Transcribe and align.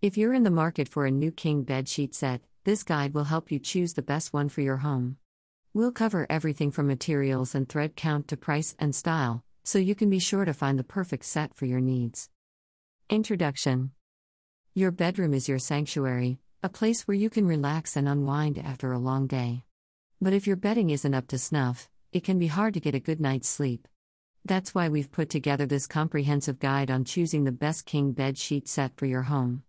If 0.00 0.16
you're 0.16 0.32
in 0.32 0.44
the 0.44 0.50
market 0.52 0.88
for 0.88 1.06
a 1.06 1.10
new 1.10 1.32
king 1.32 1.64
bed 1.64 1.88
sheet 1.88 2.14
set, 2.14 2.42
this 2.62 2.84
guide 2.84 3.14
will 3.14 3.24
help 3.24 3.50
you 3.50 3.58
choose 3.58 3.94
the 3.94 4.00
best 4.00 4.32
one 4.32 4.48
for 4.48 4.60
your 4.60 4.76
home. 4.76 5.16
We'll 5.74 5.90
cover 5.90 6.24
everything 6.30 6.70
from 6.70 6.86
materials 6.86 7.52
and 7.52 7.68
thread 7.68 7.96
count 7.96 8.28
to 8.28 8.36
price 8.36 8.76
and 8.78 8.94
style, 8.94 9.42
so 9.64 9.80
you 9.80 9.96
can 9.96 10.08
be 10.08 10.20
sure 10.20 10.44
to 10.44 10.54
find 10.54 10.78
the 10.78 10.84
perfect 10.84 11.24
set 11.24 11.52
for 11.52 11.66
your 11.66 11.80
needs. 11.80 12.30
Introduction 13.10 13.90
Your 14.72 14.92
bedroom 14.92 15.34
is 15.34 15.48
your 15.48 15.58
sanctuary, 15.58 16.38
a 16.62 16.68
place 16.68 17.08
where 17.08 17.16
you 17.16 17.28
can 17.28 17.48
relax 17.48 17.96
and 17.96 18.08
unwind 18.08 18.56
after 18.56 18.92
a 18.92 19.00
long 19.00 19.26
day. 19.26 19.64
But 20.20 20.32
if 20.32 20.46
your 20.46 20.54
bedding 20.54 20.90
isn't 20.90 21.12
up 21.14 21.26
to 21.26 21.38
snuff, 21.38 21.90
it 22.12 22.22
can 22.22 22.38
be 22.38 22.46
hard 22.46 22.74
to 22.74 22.80
get 22.80 22.94
a 22.94 23.00
good 23.00 23.20
night's 23.20 23.48
sleep. 23.48 23.88
That's 24.44 24.76
why 24.76 24.90
we've 24.90 25.10
put 25.10 25.28
together 25.28 25.66
this 25.66 25.88
comprehensive 25.88 26.60
guide 26.60 26.88
on 26.88 27.04
choosing 27.04 27.42
the 27.42 27.50
best 27.50 27.84
king 27.84 28.12
bed 28.12 28.38
sheet 28.38 28.68
set 28.68 28.96
for 28.96 29.06
your 29.06 29.22
home. 29.22 29.64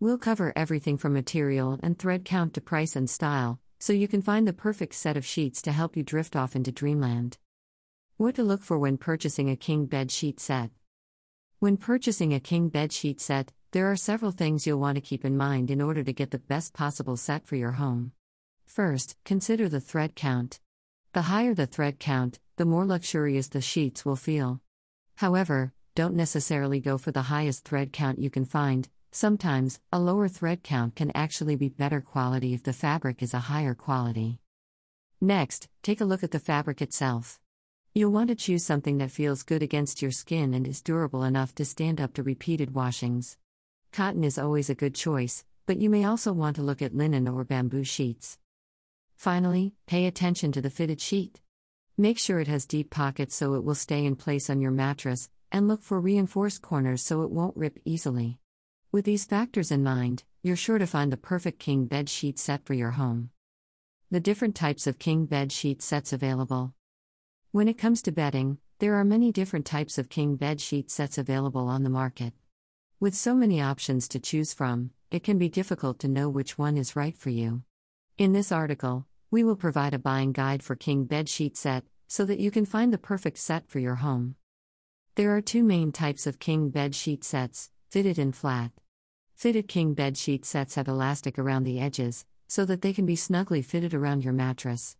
We'll 0.00 0.18
cover 0.18 0.52
everything 0.54 0.96
from 0.96 1.14
material 1.14 1.76
and 1.82 1.98
thread 1.98 2.24
count 2.24 2.54
to 2.54 2.60
price 2.60 2.94
and 2.94 3.10
style, 3.10 3.58
so 3.80 3.92
you 3.92 4.06
can 4.06 4.22
find 4.22 4.46
the 4.46 4.52
perfect 4.52 4.94
set 4.94 5.16
of 5.16 5.26
sheets 5.26 5.60
to 5.62 5.72
help 5.72 5.96
you 5.96 6.04
drift 6.04 6.36
off 6.36 6.54
into 6.54 6.70
dreamland. 6.70 7.36
What 8.16 8.36
to 8.36 8.44
look 8.44 8.62
for 8.62 8.78
when 8.78 8.96
purchasing 8.96 9.50
a 9.50 9.56
king 9.56 9.86
bed 9.86 10.12
sheet 10.12 10.38
set. 10.38 10.70
When 11.58 11.76
purchasing 11.76 12.32
a 12.32 12.38
king 12.38 12.68
bed 12.68 12.92
sheet 12.92 13.20
set, 13.20 13.52
there 13.72 13.90
are 13.90 13.96
several 13.96 14.30
things 14.30 14.68
you'll 14.68 14.78
want 14.78 14.94
to 14.94 15.00
keep 15.00 15.24
in 15.24 15.36
mind 15.36 15.68
in 15.68 15.80
order 15.80 16.04
to 16.04 16.12
get 16.12 16.30
the 16.30 16.38
best 16.38 16.74
possible 16.74 17.16
set 17.16 17.44
for 17.44 17.56
your 17.56 17.72
home. 17.72 18.12
First, 18.66 19.16
consider 19.24 19.68
the 19.68 19.80
thread 19.80 20.14
count. 20.14 20.60
The 21.12 21.22
higher 21.22 21.54
the 21.54 21.66
thread 21.66 21.98
count, 21.98 22.38
the 22.54 22.64
more 22.64 22.86
luxurious 22.86 23.48
the 23.48 23.60
sheets 23.60 24.04
will 24.04 24.14
feel. 24.14 24.60
However, 25.16 25.72
don't 25.96 26.14
necessarily 26.14 26.78
go 26.78 26.98
for 26.98 27.10
the 27.10 27.22
highest 27.22 27.64
thread 27.64 27.92
count 27.92 28.20
you 28.20 28.30
can 28.30 28.44
find, 28.44 28.88
Sometimes, 29.10 29.80
a 29.92 29.98
lower 29.98 30.28
thread 30.28 30.62
count 30.62 30.94
can 30.94 31.10
actually 31.14 31.56
be 31.56 31.68
better 31.68 32.00
quality 32.00 32.52
if 32.52 32.62
the 32.62 32.72
fabric 32.72 33.22
is 33.22 33.32
a 33.32 33.38
higher 33.50 33.74
quality. 33.74 34.40
Next, 35.20 35.68
take 35.82 36.00
a 36.00 36.04
look 36.04 36.22
at 36.22 36.30
the 36.30 36.38
fabric 36.38 36.82
itself. 36.82 37.40
You'll 37.94 38.12
want 38.12 38.28
to 38.28 38.36
choose 38.36 38.64
something 38.64 38.98
that 38.98 39.10
feels 39.10 39.42
good 39.42 39.62
against 39.62 40.02
your 40.02 40.10
skin 40.10 40.52
and 40.54 40.66
is 40.66 40.82
durable 40.82 41.24
enough 41.24 41.54
to 41.56 41.64
stand 41.64 42.00
up 42.00 42.14
to 42.14 42.22
repeated 42.22 42.74
washings. 42.74 43.38
Cotton 43.92 44.24
is 44.24 44.38
always 44.38 44.68
a 44.70 44.74
good 44.74 44.94
choice, 44.94 45.44
but 45.66 45.78
you 45.78 45.90
may 45.90 46.04
also 46.04 46.32
want 46.32 46.56
to 46.56 46.62
look 46.62 46.82
at 46.82 46.94
linen 46.94 47.26
or 47.26 47.44
bamboo 47.44 47.84
sheets. 47.84 48.38
Finally, 49.16 49.74
pay 49.86 50.06
attention 50.06 50.52
to 50.52 50.60
the 50.60 50.70
fitted 50.70 51.00
sheet. 51.00 51.40
Make 51.96 52.18
sure 52.18 52.38
it 52.38 52.46
has 52.46 52.66
deep 52.66 52.90
pockets 52.90 53.34
so 53.34 53.54
it 53.54 53.64
will 53.64 53.74
stay 53.74 54.04
in 54.04 54.14
place 54.14 54.48
on 54.48 54.60
your 54.60 54.70
mattress, 54.70 55.30
and 55.50 55.66
look 55.66 55.82
for 55.82 55.98
reinforced 55.98 56.62
corners 56.62 57.02
so 57.02 57.22
it 57.22 57.30
won't 57.30 57.56
rip 57.56 57.80
easily. 57.84 58.38
With 58.90 59.04
these 59.04 59.26
factors 59.26 59.70
in 59.70 59.82
mind, 59.82 60.24
you're 60.42 60.56
sure 60.56 60.78
to 60.78 60.86
find 60.86 61.12
the 61.12 61.18
perfect 61.18 61.58
king 61.58 61.84
bed 61.84 62.08
sheet 62.08 62.38
set 62.38 62.64
for 62.64 62.72
your 62.72 62.92
home. 62.92 63.28
The 64.10 64.18
different 64.18 64.54
types 64.54 64.86
of 64.86 64.98
king 64.98 65.26
bed 65.26 65.52
sheet 65.52 65.82
sets 65.82 66.10
available. 66.10 66.72
When 67.52 67.68
it 67.68 67.76
comes 67.76 68.00
to 68.02 68.12
bedding, 68.12 68.56
there 68.78 68.94
are 68.94 69.04
many 69.04 69.30
different 69.30 69.66
types 69.66 69.98
of 69.98 70.08
king 70.08 70.36
bed 70.36 70.58
sheet 70.58 70.90
sets 70.90 71.18
available 71.18 71.68
on 71.68 71.82
the 71.82 71.90
market. 71.90 72.32
With 72.98 73.14
so 73.14 73.34
many 73.34 73.60
options 73.60 74.08
to 74.08 74.18
choose 74.18 74.54
from, 74.54 74.92
it 75.10 75.22
can 75.22 75.36
be 75.36 75.50
difficult 75.50 75.98
to 75.98 76.08
know 76.08 76.30
which 76.30 76.56
one 76.56 76.78
is 76.78 76.96
right 76.96 77.16
for 77.16 77.28
you. 77.28 77.64
In 78.16 78.32
this 78.32 78.50
article, 78.50 79.06
we 79.30 79.44
will 79.44 79.56
provide 79.56 79.92
a 79.92 79.98
buying 79.98 80.32
guide 80.32 80.62
for 80.62 80.74
king 80.74 81.04
bed 81.04 81.28
sheet 81.28 81.58
set 81.58 81.84
so 82.06 82.24
that 82.24 82.40
you 82.40 82.50
can 82.50 82.64
find 82.64 82.90
the 82.90 82.96
perfect 82.96 83.36
set 83.36 83.68
for 83.68 83.80
your 83.80 83.96
home. 83.96 84.36
There 85.16 85.36
are 85.36 85.42
two 85.42 85.62
main 85.62 85.92
types 85.92 86.26
of 86.26 86.38
king 86.38 86.70
bed 86.70 86.94
sheet 86.94 87.22
sets 87.22 87.70
fitted 87.88 88.18
and 88.18 88.36
flat. 88.36 88.70
Fitted 89.34 89.66
king 89.66 89.94
bed 89.94 90.18
sheet 90.18 90.44
sets 90.44 90.74
have 90.74 90.88
elastic 90.88 91.38
around 91.38 91.64
the 91.64 91.80
edges, 91.80 92.26
so 92.46 92.64
that 92.64 92.82
they 92.82 92.92
can 92.92 93.06
be 93.06 93.16
snugly 93.16 93.62
fitted 93.62 93.94
around 93.94 94.24
your 94.24 94.32
mattress. 94.32 94.96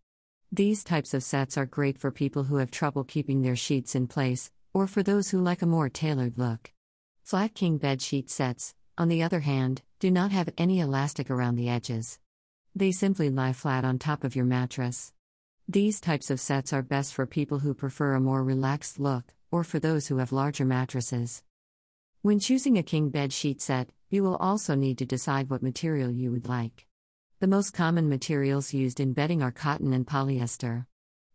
These 0.50 0.84
types 0.84 1.12
of 1.12 1.22
sets 1.22 1.58
are 1.58 1.66
great 1.66 1.98
for 1.98 2.10
people 2.10 2.44
who 2.44 2.56
have 2.56 2.70
trouble 2.70 3.04
keeping 3.04 3.42
their 3.42 3.56
sheets 3.56 3.94
in 3.94 4.06
place, 4.06 4.50
or 4.72 4.86
for 4.86 5.02
those 5.02 5.30
who 5.30 5.40
like 5.40 5.60
a 5.60 5.66
more 5.66 5.90
tailored 5.90 6.38
look. 6.38 6.72
Flat 7.22 7.54
king 7.54 7.76
bed 7.76 8.00
sheet 8.00 8.30
sets, 8.30 8.74
on 8.96 9.08
the 9.08 9.22
other 9.22 9.40
hand, 9.40 9.82
do 10.00 10.10
not 10.10 10.32
have 10.32 10.48
any 10.56 10.80
elastic 10.80 11.30
around 11.30 11.56
the 11.56 11.68
edges. 11.68 12.18
They 12.74 12.92
simply 12.92 13.28
lie 13.28 13.52
flat 13.52 13.84
on 13.84 13.98
top 13.98 14.24
of 14.24 14.34
your 14.34 14.46
mattress. 14.46 15.12
These 15.68 16.00
types 16.00 16.30
of 16.30 16.40
sets 16.40 16.72
are 16.72 16.82
best 16.82 17.12
for 17.12 17.26
people 17.26 17.58
who 17.58 17.74
prefer 17.74 18.14
a 18.14 18.20
more 18.20 18.42
relaxed 18.42 18.98
look, 18.98 19.34
or 19.50 19.64
for 19.64 19.78
those 19.78 20.06
who 20.06 20.16
have 20.18 20.32
larger 20.32 20.64
mattresses. 20.64 21.42
When 22.28 22.40
choosing 22.40 22.76
a 22.76 22.82
king 22.82 23.08
bed 23.08 23.32
sheet 23.32 23.62
set, 23.62 23.88
you 24.10 24.22
will 24.22 24.36
also 24.36 24.74
need 24.74 24.98
to 24.98 25.06
decide 25.06 25.48
what 25.48 25.62
material 25.62 26.10
you 26.10 26.30
would 26.30 26.46
like. 26.46 26.86
The 27.40 27.46
most 27.46 27.72
common 27.72 28.10
materials 28.10 28.74
used 28.74 29.00
in 29.00 29.14
bedding 29.14 29.42
are 29.42 29.50
cotton 29.50 29.94
and 29.94 30.06
polyester. 30.06 30.84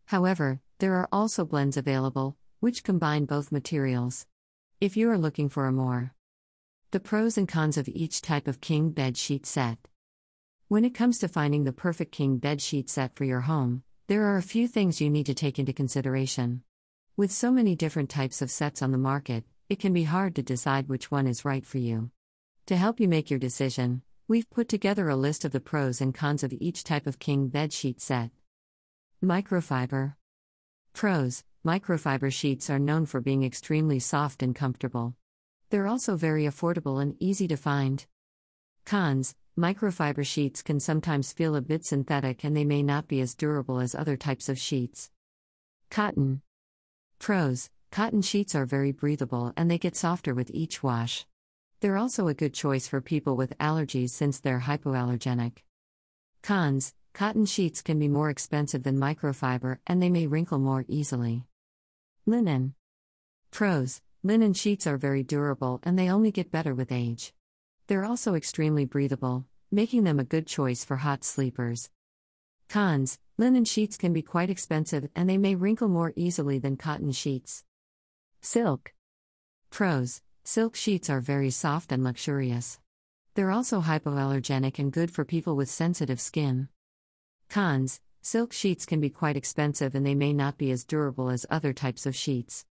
However, 0.04 0.60
there 0.78 0.94
are 0.94 1.08
also 1.10 1.44
blends 1.44 1.76
available, 1.76 2.36
which 2.60 2.84
combine 2.84 3.24
both 3.24 3.50
materials. 3.50 4.26
If 4.80 4.96
you 4.96 5.10
are 5.10 5.18
looking 5.18 5.48
for 5.48 5.66
a 5.66 5.72
more, 5.72 6.14
the 6.92 7.00
pros 7.00 7.36
and 7.36 7.48
cons 7.48 7.76
of 7.76 7.88
each 7.88 8.22
type 8.22 8.46
of 8.46 8.60
king 8.60 8.90
bed 8.90 9.16
sheet 9.16 9.46
set. 9.46 9.78
When 10.68 10.84
it 10.84 10.94
comes 10.94 11.18
to 11.18 11.26
finding 11.26 11.64
the 11.64 11.72
perfect 11.72 12.12
king 12.12 12.38
bed 12.38 12.62
sheet 12.62 12.88
set 12.88 13.16
for 13.16 13.24
your 13.24 13.40
home, 13.40 13.82
there 14.06 14.22
are 14.26 14.36
a 14.36 14.42
few 14.42 14.68
things 14.68 15.00
you 15.00 15.10
need 15.10 15.26
to 15.26 15.34
take 15.34 15.58
into 15.58 15.72
consideration. 15.72 16.62
With 17.16 17.32
so 17.32 17.50
many 17.50 17.74
different 17.74 18.10
types 18.10 18.40
of 18.40 18.48
sets 18.48 18.80
on 18.80 18.92
the 18.92 18.96
market, 18.98 19.42
it 19.68 19.78
can 19.78 19.92
be 19.92 20.04
hard 20.04 20.34
to 20.36 20.42
decide 20.42 20.88
which 20.88 21.10
one 21.10 21.26
is 21.26 21.44
right 21.44 21.64
for 21.64 21.78
you. 21.78 22.10
To 22.66 22.76
help 22.76 23.00
you 23.00 23.08
make 23.08 23.30
your 23.30 23.38
decision, 23.38 24.02
we've 24.28 24.50
put 24.50 24.68
together 24.68 25.08
a 25.08 25.16
list 25.16 25.44
of 25.44 25.52
the 25.52 25.60
pros 25.60 26.00
and 26.00 26.14
cons 26.14 26.42
of 26.42 26.52
each 26.52 26.84
type 26.84 27.06
of 27.06 27.18
king 27.18 27.48
bed 27.48 27.72
sheet 27.72 28.00
set. 28.00 28.30
Microfiber 29.22 30.14
Pros 30.92 31.44
Microfiber 31.66 32.30
sheets 32.30 32.68
are 32.68 32.78
known 32.78 33.06
for 33.06 33.20
being 33.22 33.42
extremely 33.42 33.98
soft 33.98 34.42
and 34.42 34.54
comfortable. 34.54 35.14
They're 35.70 35.86
also 35.86 36.14
very 36.14 36.44
affordable 36.44 37.00
and 37.00 37.16
easy 37.18 37.48
to 37.48 37.56
find. 37.56 38.04
Cons 38.84 39.34
Microfiber 39.58 40.26
sheets 40.26 40.62
can 40.62 40.78
sometimes 40.78 41.32
feel 41.32 41.56
a 41.56 41.62
bit 41.62 41.84
synthetic 41.84 42.44
and 42.44 42.56
they 42.56 42.64
may 42.64 42.82
not 42.82 43.08
be 43.08 43.20
as 43.20 43.34
durable 43.34 43.80
as 43.80 43.94
other 43.94 44.16
types 44.16 44.48
of 44.48 44.58
sheets. 44.58 45.10
Cotton 45.90 46.42
Pros 47.18 47.70
Cotton 47.94 48.22
sheets 48.22 48.56
are 48.56 48.66
very 48.66 48.90
breathable 48.90 49.52
and 49.56 49.70
they 49.70 49.78
get 49.78 49.94
softer 49.94 50.34
with 50.34 50.50
each 50.52 50.82
wash. 50.82 51.26
They're 51.78 51.96
also 51.96 52.26
a 52.26 52.34
good 52.34 52.52
choice 52.52 52.88
for 52.88 53.00
people 53.00 53.36
with 53.36 53.56
allergies 53.58 54.10
since 54.10 54.40
they're 54.40 54.64
hypoallergenic. 54.66 55.58
Cons 56.42 56.92
Cotton 57.12 57.46
sheets 57.46 57.82
can 57.82 58.00
be 58.00 58.08
more 58.08 58.30
expensive 58.30 58.82
than 58.82 58.98
microfiber 58.98 59.78
and 59.86 60.02
they 60.02 60.10
may 60.10 60.26
wrinkle 60.26 60.58
more 60.58 60.84
easily. 60.88 61.44
Linen 62.26 62.74
Pros 63.52 64.02
Linen 64.24 64.54
sheets 64.54 64.88
are 64.88 64.96
very 64.96 65.22
durable 65.22 65.78
and 65.84 65.96
they 65.96 66.10
only 66.10 66.32
get 66.32 66.50
better 66.50 66.74
with 66.74 66.90
age. 66.90 67.32
They're 67.86 68.04
also 68.04 68.34
extremely 68.34 68.86
breathable, 68.86 69.44
making 69.70 70.02
them 70.02 70.18
a 70.18 70.24
good 70.24 70.48
choice 70.48 70.84
for 70.84 70.96
hot 70.96 71.22
sleepers. 71.22 71.90
Cons 72.68 73.20
Linen 73.38 73.64
sheets 73.64 73.96
can 73.96 74.12
be 74.12 74.20
quite 74.20 74.50
expensive 74.50 75.08
and 75.14 75.30
they 75.30 75.38
may 75.38 75.54
wrinkle 75.54 75.86
more 75.86 76.12
easily 76.16 76.58
than 76.58 76.76
cotton 76.76 77.12
sheets. 77.12 77.62
Silk. 78.44 78.92
Pros 79.70 80.20
Silk 80.44 80.76
sheets 80.76 81.08
are 81.08 81.22
very 81.22 81.48
soft 81.48 81.90
and 81.90 82.04
luxurious. 82.04 82.78
They're 83.34 83.50
also 83.50 83.80
hypoallergenic 83.80 84.78
and 84.78 84.92
good 84.92 85.10
for 85.10 85.24
people 85.24 85.56
with 85.56 85.70
sensitive 85.70 86.20
skin. 86.20 86.68
Cons 87.48 88.02
Silk 88.20 88.52
sheets 88.52 88.84
can 88.84 89.00
be 89.00 89.08
quite 89.08 89.38
expensive 89.38 89.94
and 89.94 90.04
they 90.04 90.14
may 90.14 90.34
not 90.34 90.58
be 90.58 90.70
as 90.70 90.84
durable 90.84 91.30
as 91.30 91.46
other 91.48 91.72
types 91.72 92.04
of 92.04 92.14
sheets. 92.14 92.66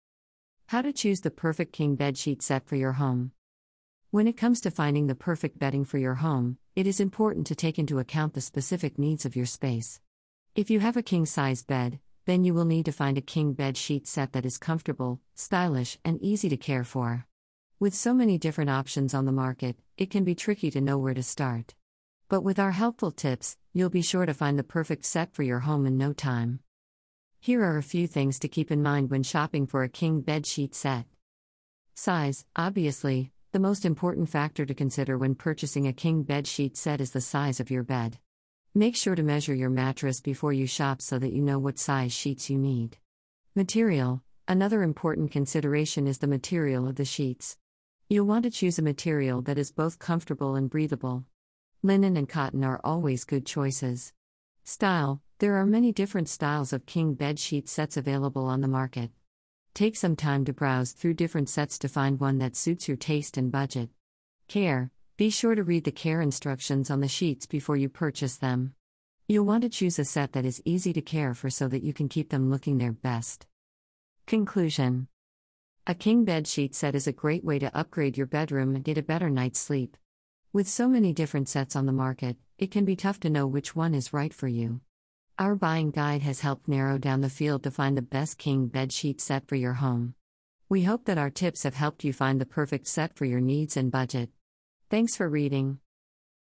How 0.70 0.82
to 0.82 0.92
choose 0.92 1.22
the 1.22 1.30
perfect 1.30 1.72
king 1.72 1.96
bed 1.96 2.18
sheet 2.18 2.42
set 2.42 2.66
for 2.66 2.76
your 2.76 2.94
home. 2.94 3.32
When 4.10 4.28
it 4.28 4.38
comes 4.38 4.62
to 4.62 4.72
finding 4.72 5.06
the 5.06 5.14
perfect 5.14 5.60
bedding 5.60 5.86
for 5.86 6.00
your 6.00 6.16
home, 6.16 6.58
it 6.76 6.88
is 6.88 7.00
important 7.00 7.46
to 7.46 7.56
take 7.56 7.78
into 7.78 8.00
account 8.00 8.34
the 8.34 8.42
specific 8.42 8.98
needs 8.98 9.24
of 9.24 9.36
your 9.36 9.46
space. 9.46 10.02
If 10.56 10.72
you 10.72 10.80
have 10.80 10.98
a 10.98 11.04
king 11.04 11.28
size 11.28 11.62
bed, 11.62 12.00
then 12.30 12.44
you 12.44 12.54
will 12.54 12.66
need 12.66 12.86
to 12.86 12.92
find 12.92 13.18
a 13.18 13.22
king 13.22 13.54
bed 13.54 13.76
sheet 13.76 14.06
set 14.06 14.34
that 14.34 14.46
is 14.46 14.60
comfortable, 14.60 15.20
stylish, 15.34 15.98
and 16.06 16.22
easy 16.22 16.48
to 16.48 16.56
care 16.56 16.84
for. 16.84 17.26
With 17.80 17.96
so 17.96 18.14
many 18.14 18.38
different 18.38 18.70
options 18.70 19.16
on 19.16 19.26
the 19.26 19.32
market, 19.32 19.78
it 19.98 20.12
can 20.12 20.24
be 20.24 20.36
tricky 20.36 20.70
to 20.70 20.80
know 20.80 21.00
where 21.00 21.16
to 21.16 21.24
start. 21.24 21.74
But 22.28 22.42
with 22.42 22.60
our 22.60 22.70
helpful 22.70 23.10
tips, 23.10 23.58
you'll 23.74 23.90
be 23.90 24.04
sure 24.04 24.28
to 24.28 24.36
find 24.36 24.60
the 24.60 24.64
perfect 24.64 25.06
set 25.06 25.34
for 25.34 25.42
your 25.42 25.62
home 25.62 25.88
in 25.88 25.98
no 25.98 26.14
time. 26.14 26.60
Here 27.40 27.64
are 27.64 27.80
a 27.80 27.90
few 27.96 28.06
things 28.06 28.38
to 28.40 28.48
keep 28.48 28.70
in 28.70 28.84
mind 28.84 29.10
when 29.10 29.24
shopping 29.24 29.66
for 29.66 29.82
a 29.82 29.90
king 29.90 30.22
bed 30.22 30.46
sheet 30.46 30.76
set. 30.76 31.08
Size 31.96 32.46
Obviously, 32.56 33.32
the 33.54 33.60
most 33.60 33.86
important 33.86 34.30
factor 34.30 34.68
to 34.68 34.76
consider 34.76 35.18
when 35.18 35.34
purchasing 35.34 35.88
a 35.88 35.94
king 35.94 36.22
bed 36.22 36.46
sheet 36.46 36.78
set 36.78 37.02
is 37.02 37.10
the 37.10 37.22
size 37.22 37.60
of 37.60 37.72
your 37.72 37.82
bed. 37.82 38.20
Make 38.76 38.96
sure 38.96 39.16
to 39.16 39.24
measure 39.24 39.56
your 39.56 39.72
mattress 39.72 40.22
before 40.22 40.54
you 40.54 40.68
shop 40.68 41.02
so 41.02 41.18
that 41.18 41.34
you 41.34 41.42
know 41.42 41.58
what 41.58 41.80
size 41.80 42.14
sheets 42.14 42.52
you 42.52 42.58
need. 42.60 42.98
Material 43.56 44.22
Another 44.48 44.84
important 44.84 45.32
consideration 45.32 46.06
is 46.06 46.20
the 46.20 46.28
material 46.28 46.88
of 46.88 46.96
the 46.96 47.06
sheets. 47.06 47.58
You'll 48.10 48.28
want 48.28 48.44
to 48.44 48.52
choose 48.52 48.78
a 48.78 48.84
material 48.84 49.42
that 49.44 49.58
is 49.58 49.72
both 49.72 49.98
comfortable 49.98 50.56
and 50.56 50.70
breathable. 50.70 51.26
Linen 51.82 52.16
and 52.16 52.30
cotton 52.30 52.64
are 52.64 52.80
always 52.84 53.26
good 53.26 53.46
choices. 53.46 54.14
Style 54.64 55.22
There 55.40 55.56
are 55.56 55.66
many 55.66 55.92
different 55.92 56.30
styles 56.30 56.72
of 56.72 56.86
king 56.86 57.16
bed 57.16 57.40
sheet 57.40 57.68
sets 57.68 57.98
available 57.98 58.46
on 58.46 58.62
the 58.62 58.68
market. 58.68 59.10
Take 59.74 59.96
some 59.96 60.16
time 60.16 60.46
to 60.46 60.54
browse 60.54 60.92
through 60.92 61.16
different 61.16 61.50
sets 61.50 61.80
to 61.80 61.90
find 61.90 62.20
one 62.20 62.38
that 62.38 62.56
suits 62.56 62.88
your 62.88 62.98
taste 62.98 63.36
and 63.36 63.52
budget. 63.52 63.90
Care 64.48 64.92
Be 65.20 65.30
sure 65.30 65.54
to 65.54 65.64
read 65.64 65.84
the 65.84 65.92
care 65.92 66.22
instructions 66.22 66.90
on 66.90 67.02
the 67.02 67.10
sheets 67.10 67.46
before 67.46 67.76
you 67.76 67.90
purchase 67.90 68.38
them. 68.38 68.74
You'll 69.28 69.44
want 69.44 69.64
to 69.64 69.70
choose 69.70 70.00
a 70.00 70.06
set 70.06 70.32
that 70.32 70.46
is 70.46 70.62
easy 70.64 70.94
to 70.94 71.02
care 71.02 71.34
for 71.34 71.50
so 71.50 71.68
that 71.68 71.84
you 71.84 71.92
can 71.92 72.08
keep 72.08 72.30
them 72.30 72.50
looking 72.50 72.78
their 72.78 72.94
best. 72.94 73.46
Conclusion 74.28 75.10
A 75.86 75.94
king 75.94 76.24
bed 76.24 76.48
sheet 76.48 76.74
set 76.74 76.96
is 76.96 77.06
a 77.06 77.12
great 77.12 77.44
way 77.44 77.60
to 77.60 77.78
upgrade 77.78 78.16
your 78.16 78.28
bedroom 78.28 78.76
and 78.76 78.84
get 78.86 78.98
a 78.98 79.04
better 79.04 79.30
night's 79.30 79.60
sleep. 79.60 79.98
With 80.54 80.70
so 80.70 80.88
many 80.88 81.12
different 81.12 81.50
sets 81.50 81.76
on 81.76 81.86
the 81.86 81.92
market, 81.92 82.38
it 82.58 82.72
can 82.72 82.86
be 82.86 82.96
tough 82.96 83.20
to 83.20 83.30
know 83.30 83.46
which 83.46 83.76
one 83.76 83.94
is 83.94 84.14
right 84.14 84.34
for 84.34 84.48
you. 84.48 84.80
Our 85.38 85.54
buying 85.54 85.92
guide 85.92 86.22
has 86.22 86.40
helped 86.40 86.70
narrow 86.70 86.98
down 86.98 87.20
the 87.20 87.30
field 87.30 87.64
to 87.64 87.72
find 87.72 87.98
the 87.98 88.02
best 88.02 88.38
king 88.38 88.68
bed 88.68 88.94
sheet 88.94 89.20
set 89.20 89.50
for 89.50 89.58
your 89.58 89.74
home. 89.74 90.16
We 90.70 90.84
hope 90.84 91.04
that 91.08 91.18
our 91.18 91.30
tips 91.30 91.64
have 91.64 91.76
helped 91.76 92.06
you 92.06 92.14
find 92.14 92.40
the 92.40 92.46
perfect 92.46 92.88
set 92.88 93.18
for 93.18 93.26
your 93.26 93.42
needs 93.42 93.76
and 93.76 93.92
budget. 93.92 94.30
Thanks 94.90 95.16
for 95.16 95.30
reading. 95.30 95.78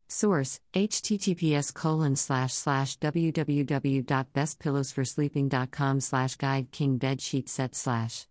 Source 0.08 0.62
https 0.74 1.74
colon 1.74 2.16
slash 2.16 2.54
slash 2.54 2.98
www.bestpillowsforsleeping.com 3.00 6.00
slash 6.00 6.36
guide 6.38 6.72
king 6.72 6.98
bed 6.98 7.20
sheet 7.20 7.50
set 7.50 7.76
slash 7.76 8.26